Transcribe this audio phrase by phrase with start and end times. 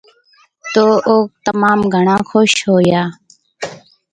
[0.73, 3.03] تو او تموم گھڻا خُوش ھويا